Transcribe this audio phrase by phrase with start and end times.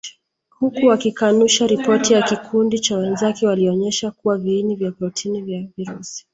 [0.49, 6.27] Huku wakikanusha ripoti ya kikundi cha wenzake walionyesha kuwa viini vya protini vya virusi